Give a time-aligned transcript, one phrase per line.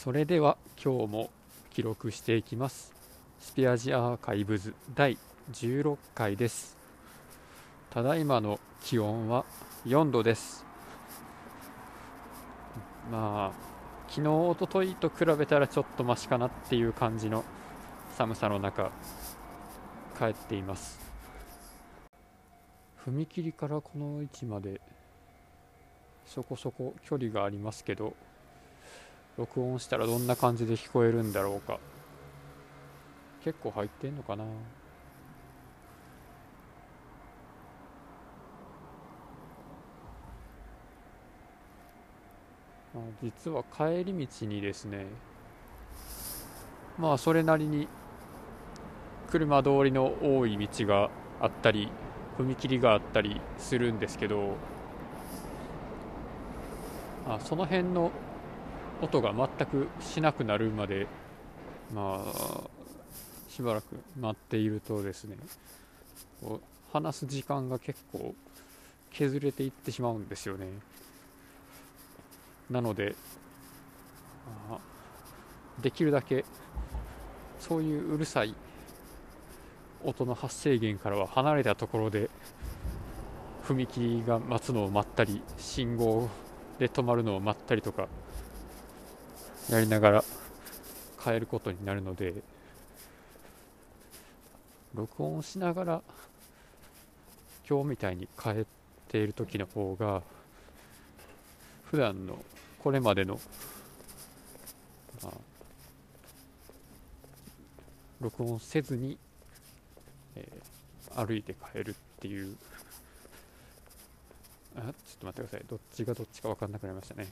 [0.00, 1.30] それでは今日も
[1.70, 2.94] 記録していきます。
[3.40, 5.18] スピアジアーカイブズ第
[5.50, 6.76] 16回です。
[7.90, 9.44] ただいまの気温は
[9.86, 10.64] 4度です。
[13.10, 13.52] まあ
[14.08, 17.44] 昨日おとといと比べたらちょっとマシかなっていう感じの
[18.16, 18.92] 寒さの中
[20.16, 21.00] 帰っています。
[23.04, 24.80] 踏切からこの位置まで
[26.24, 28.14] そこそこ距離がありますけど
[29.38, 31.78] 録音したらどんな感じで聞こえるんだろうか。
[33.44, 34.44] 結構入ってんのかな。
[34.44, 34.48] あ
[43.22, 45.06] 実は帰り道にですね
[46.98, 47.86] まあそれなりに
[49.30, 51.10] 車通りの多い道が
[51.40, 51.90] あったり
[52.38, 54.56] 踏切があったりするんですけど
[57.28, 58.10] あその辺の
[59.00, 61.06] 音が全くしなくなるまで
[61.94, 62.70] まあ
[63.48, 65.36] しばらく待っているとですね
[66.40, 68.34] こう話す時間が結構
[69.10, 70.66] 削れていってしまうんですよね。
[72.70, 73.14] なので
[74.70, 74.78] あ
[75.80, 76.44] できるだけ
[77.58, 78.54] そういううるさい
[80.04, 82.30] 音の発生源からは離れたところで
[83.64, 86.28] 踏切が待つのを待ったり信号
[86.78, 88.08] で止まるのを待ったりとか
[89.70, 90.24] やりながら
[91.22, 92.34] 帰ることになるので
[94.94, 96.02] 録音しながら
[97.68, 98.64] 今日みたいに帰っ
[99.08, 100.22] ている時の方が
[101.84, 102.38] 普段の
[102.82, 103.38] これまでの、
[105.22, 105.32] まあ、
[108.20, 109.18] 録音せずに、
[110.34, 112.56] えー、歩いて帰るっていう
[114.76, 115.64] あちょっと待ってください。
[115.68, 117.26] どっちがどっちか分かんなくなりましたね、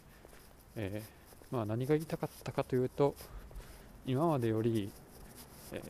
[0.74, 3.14] えー、まあ、何が言いたかったかというと
[4.04, 4.90] 今までより、
[5.72, 5.82] え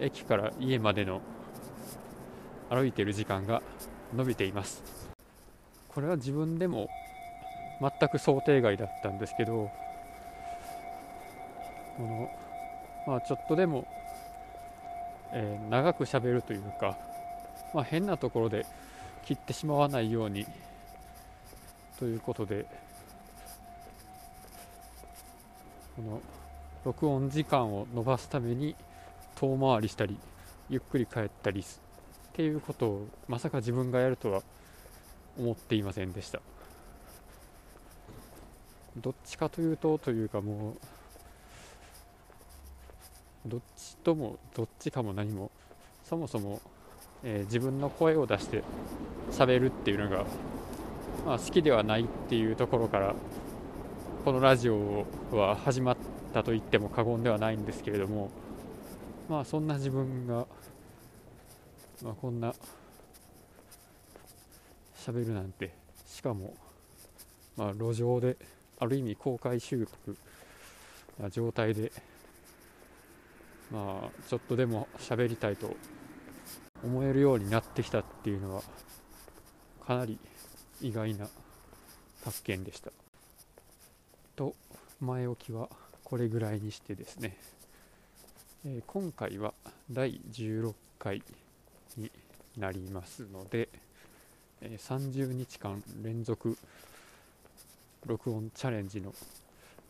[0.00, 1.20] ー、駅から家までの
[2.68, 3.62] 歩いている時間が
[4.14, 4.82] 伸びています。
[5.88, 6.88] これは自分でも
[7.80, 9.70] 全く想定外だったんですけど
[11.96, 12.30] この、
[13.06, 13.86] まあ、ちょっとでも、
[15.32, 16.96] えー、長くしゃべるというか、
[17.72, 18.66] まあ、変なところで
[19.24, 20.46] 切ってしまわないように
[21.98, 22.66] ということで
[25.96, 26.20] この
[26.84, 28.74] 録音時間を延ばすために
[29.36, 30.16] 遠回りしたり
[30.68, 31.64] ゆっくり帰ったりっ
[32.32, 34.42] ていうことをまさか自分がやるとは
[35.38, 36.40] 思っていませんでした。
[38.96, 40.74] どっちかというとというかも
[43.46, 45.50] うどっちともどっちかも何も
[46.04, 46.60] そもそも、
[47.24, 48.62] えー、自分の声を出して
[49.32, 50.24] 喋るっていうのが、
[51.26, 53.14] まあ、好きではないっていうところから
[54.24, 55.96] このラジオは始まっ
[56.32, 58.30] たと言っても過言ではないんですけれども
[59.28, 60.46] まあそんな自分が、
[62.02, 62.54] まあ、こんな
[64.96, 65.74] 喋るなんて
[66.06, 66.54] しかも、
[67.58, 68.38] まあ、路上で
[68.78, 70.16] ある意味公開収録
[71.20, 71.92] な状態で
[73.70, 75.76] まあちょっとでも喋りたいと
[76.82, 78.62] 思えるようになってきたっていうのは
[79.86, 80.18] かなり
[80.80, 81.28] 意外な
[82.24, 83.03] 発見でした。
[84.36, 84.54] と
[85.00, 85.68] 前置きは
[86.02, 87.36] これぐらいにしてですね、
[88.66, 89.54] えー、今回は
[89.90, 91.22] 第16回
[91.96, 92.10] に
[92.58, 93.68] なりますので、
[94.60, 96.56] えー、30日間連続
[98.06, 99.14] 録音チャレンジの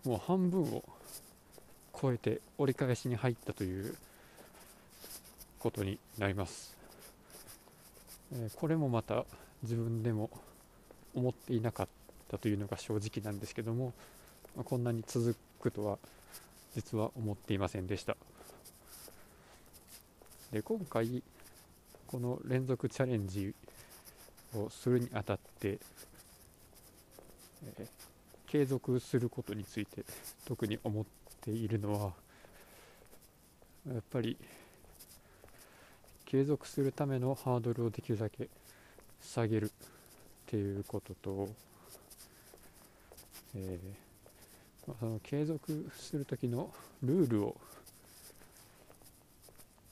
[0.04, 0.84] もう半分を
[2.00, 3.94] 超えて折り返しに入ったという
[5.58, 6.76] ことになります、
[8.34, 9.24] えー、これもまた
[9.62, 10.30] 自分でも
[11.14, 11.88] 思っていなかっ
[12.30, 13.92] たというのが正直なんですけども、
[14.62, 15.98] こんなに続くとは
[16.74, 18.16] 実は思っていませんでした。
[20.52, 21.22] で今回
[22.06, 23.52] この連続チャレンジ
[24.54, 25.78] をするにあたって、
[27.66, 27.86] えー、
[28.46, 30.04] 継続することについて
[30.44, 31.04] 特に思っ
[31.40, 32.12] ているのは
[33.92, 34.36] やっぱり
[36.24, 38.48] 継続するためのハードルをできるだけ
[39.20, 39.70] 下げるっ
[40.46, 41.48] ていうことと、
[43.56, 44.03] えー、
[44.86, 46.70] まあ、その継続する時の
[47.02, 47.56] ルールを、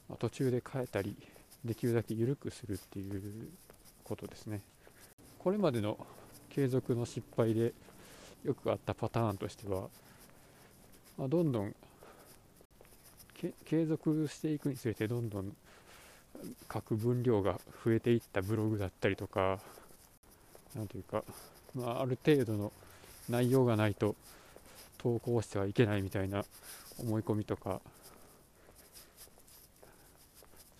[0.09, 1.17] まあ、途中で変えたり
[1.65, 3.49] できるだけ緩くするっていう
[4.05, 4.61] ことですね。
[5.39, 5.99] これまでの
[6.50, 7.73] 継続の失敗で
[8.44, 9.89] よくあったパターンとしては、
[11.17, 11.75] まあ、どんどん
[13.65, 15.56] 継続していくにつれてどんどん
[16.73, 19.59] 書く分量が増えていったブログだったりとか、
[20.77, 21.25] なんというか、
[21.75, 22.73] まあ、ある程度の
[23.29, 24.15] 内容がないと
[25.03, 26.45] 投稿してはいけないみたいな
[27.01, 27.81] 思い込みとか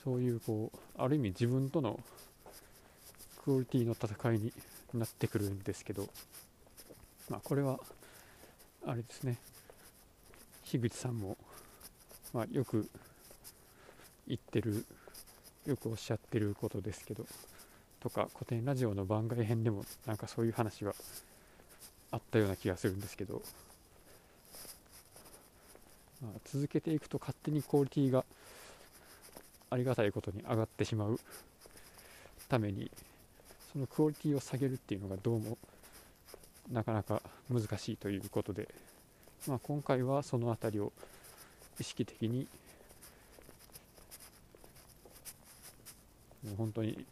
[0.05, 1.99] そういうこうある意味自分との
[3.45, 4.53] クオリティの戦いに
[4.95, 6.09] なってくるんですけど、
[7.29, 7.79] まあ、これは
[8.87, 9.39] あれですね。
[10.65, 11.37] 樋口さんも、
[12.33, 12.89] まあ、よく
[14.27, 14.85] 言ってる
[15.67, 17.27] よくおっしゃってることですけど
[18.01, 20.95] とか古典ラジオの番外編でもなんかそういう話は
[22.11, 23.43] あったような気がするんですけど、
[26.45, 28.25] 続けていくと勝手にクオリティが
[29.71, 31.19] ありがたいことに上がってしまう。
[32.49, 32.91] ために
[33.73, 35.57] そのクオリティを下げるっていうのがどうも
[36.71, 38.69] なかなか難しいということで、
[39.47, 40.93] まあ、今回はその辺りを
[41.81, 42.47] 意識的に
[46.45, 47.05] もう本当に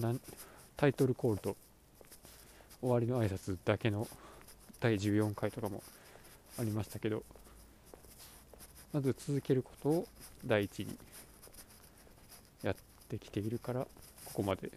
[0.00, 0.20] なん
[0.76, 1.56] タイトルコールと
[2.80, 4.06] 終わりの挨拶だけの
[4.78, 5.82] 第14回とかも
[6.58, 7.24] ありましたけど
[8.96, 10.06] まず続けることを
[10.46, 10.96] 第一に
[12.62, 12.76] やっ
[13.10, 13.88] てきているからこ
[14.32, 14.70] こまで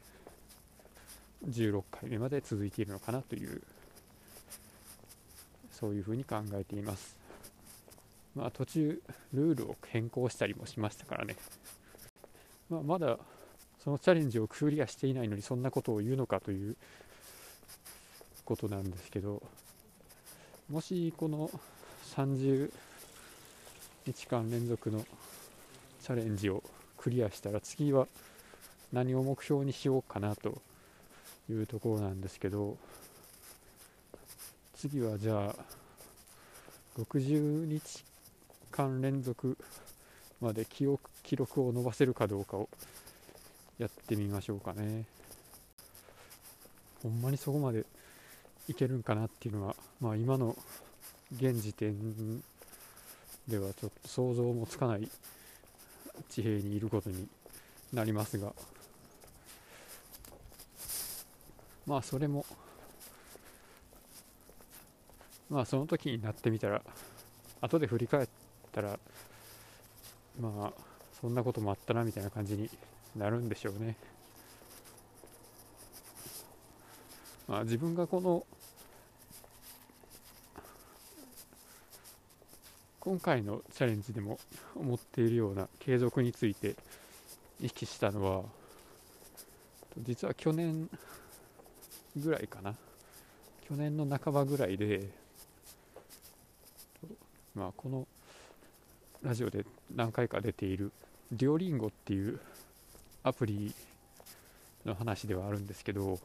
[1.48, 3.62] 16回目まで続いているのかなという
[5.72, 7.16] そういうふうに考えています。
[8.36, 9.02] まあ途中
[9.34, 11.38] ルールを変更したりもしましたからね、
[12.70, 13.20] まあ、まだ
[13.82, 16.76] そのチャレンジをクリアしていないのにそんなことを言うのかという
[18.44, 19.42] ことなんですけど
[20.70, 21.50] もしこの
[22.18, 22.70] 30
[24.10, 25.06] 日間連続の
[26.02, 26.64] チャレンジを
[26.98, 28.08] クリアしたら次は
[28.92, 30.64] 何を目標にしようかなと
[31.48, 32.76] いうところなんですけど
[34.76, 35.56] 次はじゃあ
[37.00, 38.04] 60日
[38.72, 39.56] 間連続
[40.42, 42.68] まで記憶記録を伸ばせるかどうかを
[43.78, 45.06] やってみましょうかね。
[47.04, 47.86] ほんまにそこまで
[48.68, 50.58] いけるんかなっていうのは、まあ、今の
[51.36, 51.94] 現時点
[53.50, 55.10] ではちょっと想像もつかない
[56.30, 57.28] 地平にいることに
[57.92, 58.54] なりますが
[61.88, 62.46] まあそれも
[65.50, 66.84] まあその時になってみたら
[67.62, 68.28] 後で振り返っ
[68.72, 69.00] たら
[70.40, 70.74] まあ
[71.20, 72.70] そんなこともあったなみたいな感じに
[73.16, 73.96] なるんでしょうね。
[77.48, 78.46] まあ、自分がこの
[83.00, 84.40] 今回のチャレンジでも
[84.76, 86.76] 思っているような継続について
[87.62, 88.44] 意識したのは
[90.00, 90.90] 実は去年
[92.16, 92.76] ぐらいかな。
[93.70, 95.10] 去年の半ばぐらいで、
[97.54, 98.08] まあ、この
[99.22, 99.64] ラジオで
[99.96, 100.92] 何回か出ている
[101.32, 102.40] デュオリンゴっていう
[103.22, 103.72] アプリ
[104.86, 106.20] の話ではあるんですけど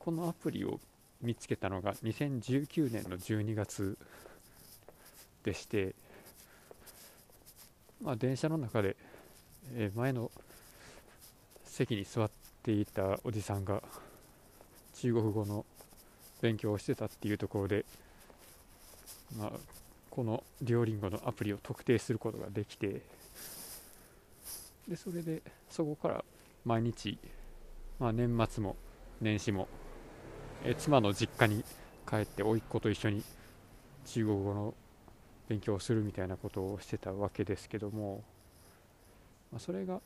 [0.00, 0.80] このアプリを
[1.22, 3.96] 見つけたのが2019年の12月
[5.46, 5.94] でして、
[8.02, 8.96] まあ、電車の中で、
[9.76, 10.32] え前の
[11.64, 12.30] 席に座っ
[12.64, 13.80] ていたおじさんが
[14.94, 15.64] 中国語の
[16.40, 17.84] 勉強をしてたっていうところで、
[19.38, 19.52] まあ、
[20.10, 23.02] このデュオリンゴのアプリを特定することができて
[24.88, 26.24] でそれでそこから
[26.64, 27.18] 毎日、
[28.00, 28.76] まあ、年末も
[29.20, 29.68] 年始も
[30.64, 31.64] え妻の実家に
[32.08, 33.22] 帰って甥っ子と一緒に
[34.06, 34.74] 中国語の
[35.48, 38.24] 勉強するみたいなことをしてたわけですけども、
[39.52, 40.00] まあ、それが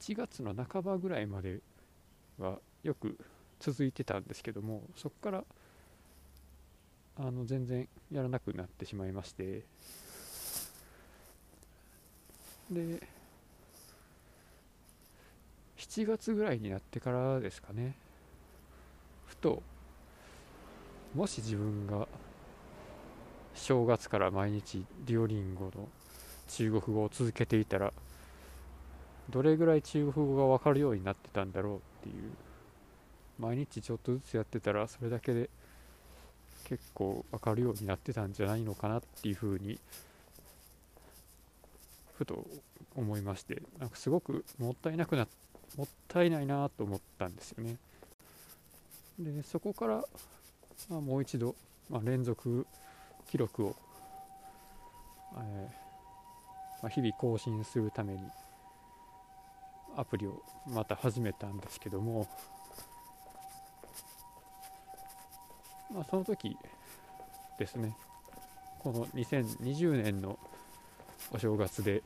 [0.00, 1.60] 1月の半ばぐらいまで
[2.38, 3.18] はよく
[3.60, 5.44] 続いてたんですけどもそこから
[7.18, 9.62] あの全然やらなくなってしまいまして。
[12.70, 13.06] で
[15.76, 17.94] 7月ぐらいになってからですかね。
[19.26, 19.62] ふと
[21.14, 22.08] もし自分が
[23.54, 25.88] 正月から毎日デュオリンゴの
[26.48, 27.92] 中国語を続けていたら
[29.30, 32.32] どれぐらい中国語が分かるようになってたんだろうっていう
[33.38, 35.48] 毎日ちょっとずつやってたらそれだけで
[36.64, 39.78] 結構分かるようになってたんじゃないのかなっていうふうに
[42.16, 42.46] ふと
[42.94, 45.26] 思いましてなんかすごくもったいなくな
[45.76, 47.76] もったいないなと思ったんですよね。
[49.18, 50.04] でそこから、
[50.88, 51.54] まあ、もう一度、
[51.88, 52.66] まあ、連続
[53.28, 53.76] 記録を、
[55.36, 58.20] えー、まあ、日々更新するために
[59.96, 62.26] アプリをまた始めたんですけども、
[65.94, 66.56] まあ、その時
[67.58, 67.94] ですね
[68.78, 70.38] この2020年の
[71.30, 72.02] お正月で、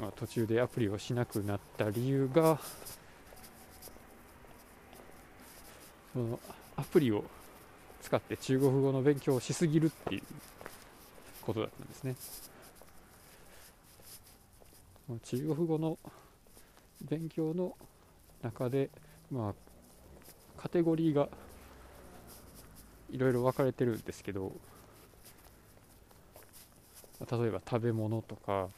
[0.00, 2.58] まあ、途中でアプリをしなくなった理由が
[6.12, 6.40] その
[6.76, 7.24] アプリを
[8.08, 10.22] 使って中国語の勉強をしすぎるっていう
[11.42, 12.16] ことだったんですね。
[15.22, 15.98] 中国語の
[17.02, 17.76] 勉強の
[18.42, 18.88] 中で
[19.30, 19.54] まあ
[20.56, 21.28] カテゴリーが
[23.10, 24.52] いろいろ分かれてるんですけど
[27.30, 28.68] 例えば食べ物とか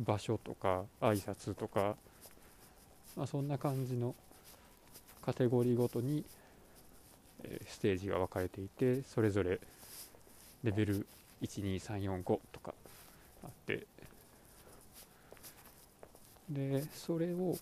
[0.00, 1.94] 場所とか挨拶とか、
[3.16, 4.16] まあ、そんな感じの
[5.24, 6.24] カテゴリーごとに、
[7.68, 9.60] ステージが分かれていてそれぞれ
[10.62, 11.06] レベル
[11.42, 12.74] 12345とか
[13.44, 13.86] あって
[16.50, 17.56] でそれを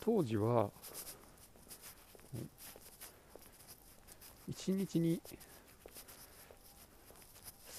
[0.00, 0.68] 当時は
[4.50, 5.20] 1日に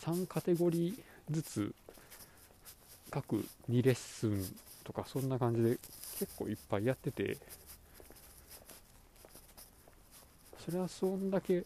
[0.02, 1.76] 3カテゴリーずつ
[3.12, 4.44] 各2レッスン
[4.84, 5.78] とかそんな感じで
[6.20, 7.38] 結構いっぱいやってて
[10.64, 11.66] それはそんだけ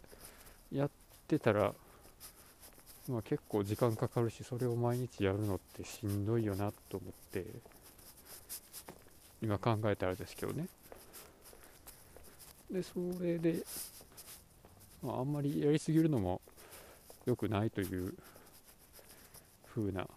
[0.72, 0.90] やっ
[1.28, 1.74] てたら
[3.08, 7.46] まあ結構時間かかるしそれを毎日やるのってしんどいよなと思って
[9.42, 10.68] 今考えたらですけどね。
[12.72, 13.64] でそれで、
[15.02, 16.42] まあ、あんまりやりすぎるのも
[17.26, 18.14] 良くないという
[19.74, 20.08] 風な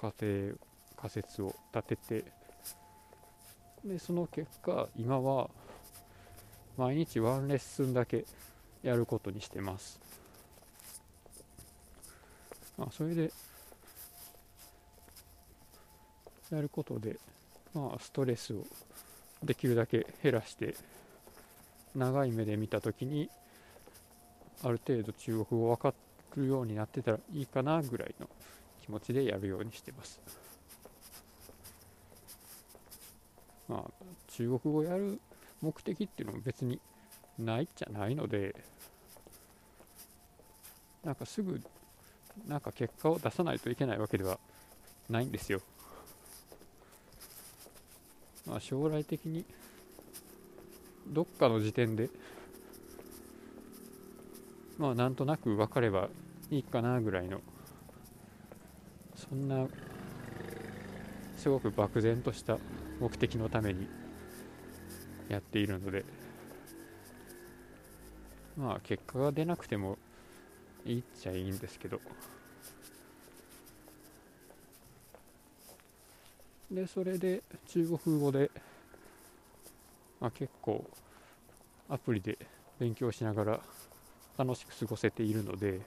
[0.00, 0.54] 仮定
[0.96, 2.24] 仮説を立てて
[3.84, 5.48] でその結果今は
[6.76, 8.24] 毎日ワンレッスンだけ
[8.82, 9.98] やることにしてます、
[12.76, 13.32] まあ、それで
[16.50, 17.16] やることで、
[17.74, 18.64] まあ、ストレスを
[19.42, 20.74] できるだけ減らして
[21.94, 23.30] 長い目で見た時に
[24.62, 25.94] ある程度中国語分か
[26.36, 28.28] るようになってたらいいかなぐらいの
[28.82, 30.20] 気持ちでやるようにしてます。
[33.68, 33.90] まあ、
[34.28, 35.18] 中国語やる
[35.60, 36.80] 目的っていうのも別に
[37.38, 38.54] ないっちゃないので、
[41.04, 41.60] なんかすぐ、
[42.46, 44.38] なんか結果を出さないといけないわけでは
[45.08, 45.60] ないんですよ。
[48.46, 49.44] まあ、将来的に、
[51.08, 52.08] どっかの時点で、
[54.78, 56.08] まあ、なんとなく分かれば
[56.50, 57.40] いいかなぐらいの、
[59.14, 59.66] そんな、
[61.36, 62.58] すごく漠然とした
[63.00, 63.88] 目的のために
[65.28, 66.04] やっているので。
[68.56, 69.98] まあ結果が出なくても
[70.84, 72.00] いいっちゃいいんですけど。
[76.70, 78.50] でそれで中国語で、
[80.20, 80.84] まあ、結構
[81.88, 82.36] アプリで
[82.80, 83.60] 勉強しながら
[84.36, 85.80] 楽しく過ごせているので、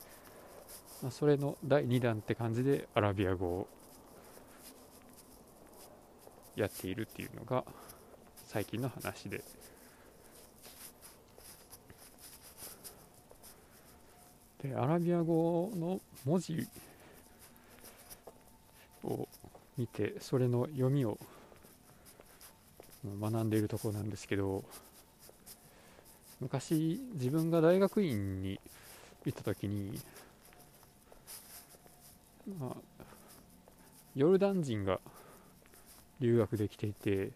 [1.01, 3.67] まあ、それの第2弾って感じでアラビア語を
[6.55, 7.65] やっているっていうのが
[8.51, 9.43] 最近の話で。
[14.63, 16.67] でアラビア語の文字
[19.03, 19.27] を
[19.77, 21.19] 見てそれの読みを
[23.21, 24.63] 学んでいるところなんですけど
[26.41, 28.59] 昔自分が大学院に
[29.25, 29.99] 行った時に、
[32.59, 33.03] まあ、
[34.15, 34.99] ヨルダン人が
[36.19, 37.29] 留学できていて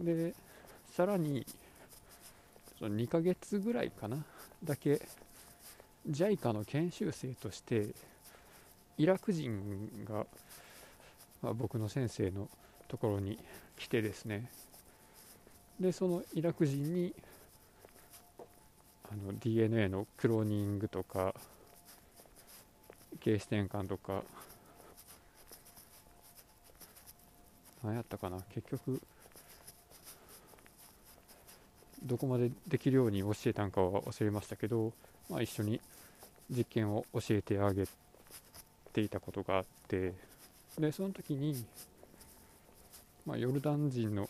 [0.00, 0.34] で
[0.90, 1.46] さらに
[2.78, 4.16] その2ヶ月ぐらいかな
[4.64, 5.00] だけ
[6.08, 7.88] JICA の研修生として
[8.96, 10.26] イラク人が、
[11.42, 12.48] まあ、僕の先生の
[12.88, 13.38] ところに
[13.78, 14.50] 来てですね。
[15.78, 17.14] でそのイラク人に
[19.10, 21.34] あの DNA のクローニングとか
[23.20, 24.22] 形視転換とか
[27.82, 29.00] 何やったかな結局
[32.10, 34.92] どこまでできるように教えたんかは忘れましたけど、
[35.28, 35.80] まあ、一緒に
[36.50, 37.84] 実験を教えてあげ
[38.92, 40.12] ていたことがあって
[40.76, 41.64] でその時に、
[43.24, 44.28] まあ、ヨルダン人の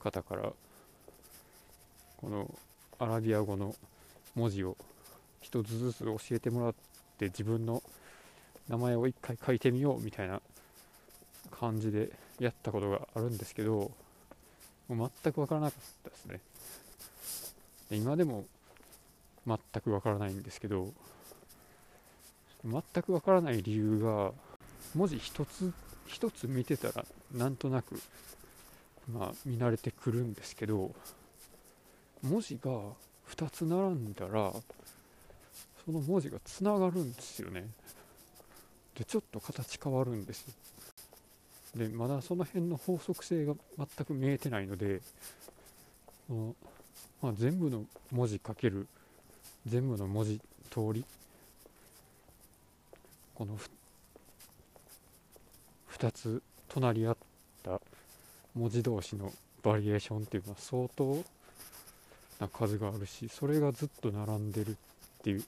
[0.00, 0.52] 方から
[2.16, 2.52] この
[2.98, 3.76] アラビア語の
[4.34, 4.76] 文字を
[5.40, 6.74] 一つずつ教えてもらっ
[7.16, 7.80] て自分の
[8.68, 10.42] 名前を一回書いてみようみたいな
[11.52, 12.10] 感じで
[12.40, 13.92] やったことがあるんですけど
[14.88, 16.40] もう全く分からなかったですね。
[17.90, 18.44] 今でも
[19.46, 20.92] 全く分からないんですけど
[22.64, 24.32] 全く分からない理由が
[24.94, 25.72] 文字一つ
[26.06, 27.04] 一つ見てたら
[27.34, 28.00] なんとなく
[29.12, 30.92] まあ見慣れてくるんですけど
[32.22, 32.70] 文字が
[33.34, 34.52] 2つ並んだら
[35.84, 37.66] その文字がつながるんですよね。
[38.96, 40.46] でちょっと形変わるんです
[41.74, 45.00] でまだその辺の法則性が全く見えてないので
[46.28, 46.56] この、
[47.22, 48.86] まあ、全部の文字かける
[49.66, 51.04] 全部の文字通り
[53.34, 53.58] この
[55.92, 57.16] 2つ隣り合っ
[57.62, 57.80] た
[58.54, 61.22] 文字同士のバリエーションっていうのは相当
[62.40, 64.74] な数があるしそれがずっと並んでるっ
[65.22, 65.44] ていう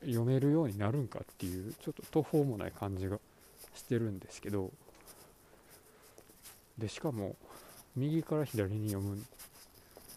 [0.00, 3.18] 読めるようになるんかっていうちょっと途方もない感じが
[3.74, 4.70] してるんですけど
[6.78, 7.36] でしかも
[7.94, 9.22] 右から左に読む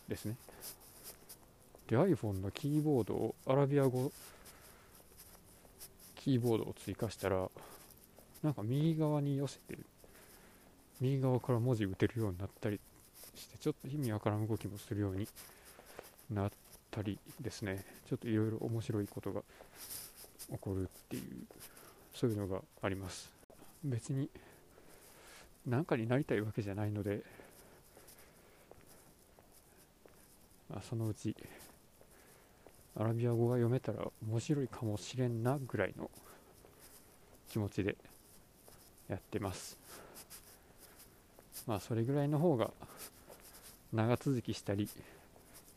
[0.10, 0.36] ですね。
[1.88, 4.12] で iPhone のキーボードをアラビア語
[6.16, 7.50] キーボードを追加したら
[8.44, 9.78] なんか右側に寄せて
[11.00, 12.80] 右側から文字打てるようになったり
[13.36, 15.28] してちょっと意味わからん動きもするように
[16.30, 16.51] なっ
[16.92, 17.84] たりですね。
[18.10, 19.42] ちょっといろいろ面白いことが
[20.51, 21.24] 起こるっていう
[22.13, 23.30] そういうのがあります。
[23.84, 24.30] 別に
[25.66, 27.22] 何かになりたいわけじゃないので、まあ、
[30.88, 31.35] そのうち
[32.95, 36.09] アラビア語が読めたら面白いかもしれんなぐらいの
[37.49, 37.95] 気持ちで
[39.07, 39.77] やってます。
[41.65, 42.71] まあそれぐらいの方が
[43.93, 44.89] 長続きしたり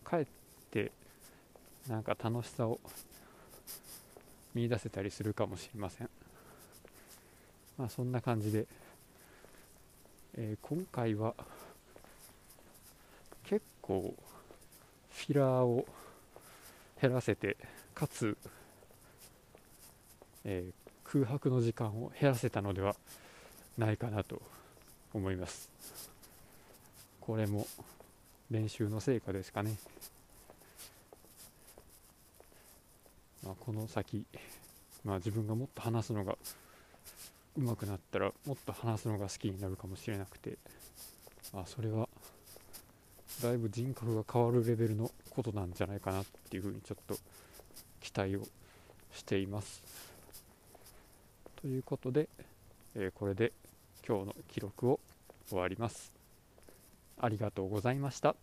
[0.05, 0.27] かえっ
[0.71, 0.93] て
[1.89, 2.79] なんか楽しさを
[4.55, 6.11] 見出せたりするかもしれません。
[7.79, 8.67] まあそんな感じで、
[10.35, 11.35] えー、今回は
[13.45, 14.15] 結構
[15.15, 15.87] フィラーを
[17.01, 17.57] 減らせて
[17.95, 18.37] かつ、
[20.45, 20.73] えー、
[21.05, 22.97] 空白の時間を減らせたのでは
[23.79, 24.41] ないかなと
[25.15, 25.71] 思います。
[27.21, 27.67] これも
[28.51, 29.77] 練習の成果ですかね、
[33.45, 34.25] まあ、この先、
[35.05, 36.37] まあ、自分がもっと話すのが
[37.57, 40.59] 上手くなったらもっと話すのが好きになるかもしれなくて、
[41.53, 42.09] まあ、それは
[43.43, 47.17] だいぶ人格が変わるレベルのことなんじゃないかなっていうふうにちょっと
[48.01, 48.43] 期待を
[49.13, 49.83] しています
[51.61, 52.29] ということで、
[52.95, 53.53] えー、これで
[54.07, 55.01] 今日の記録を
[55.49, 56.13] 終わります。
[57.19, 58.37] ありがとうございました。